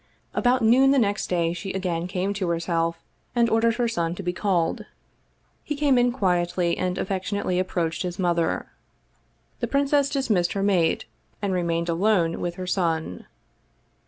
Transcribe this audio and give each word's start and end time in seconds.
About 0.33 0.63
noon 0.63 0.89
the 0.89 0.97
next 0.97 1.27
day 1.29 1.53
she 1.53 1.73
again 1.73 2.07
came 2.07 2.33
to 2.33 2.47
herself, 2.49 2.97
and 3.35 3.47
ordered 3.51 3.75
her 3.75 3.87
son 3.87 4.15
to 4.15 4.23
be 4.23 4.33
called. 4.33 4.85
He 5.63 5.75
came 5.75 5.95
in 5.99 6.11
quietly, 6.11 6.75
and 6.75 6.97
affectionately 6.97 7.59
approached 7.59 8.01
his 8.01 8.17
mother. 8.17 8.65
The 9.59 9.67
princess 9.67 10.09
dismissed 10.09 10.53
her 10.53 10.63
maid, 10.63 11.05
and 11.39 11.53
remained 11.53 11.87
alone 11.87 12.39
with 12.39 12.55
her 12.55 12.65
son. 12.65 13.27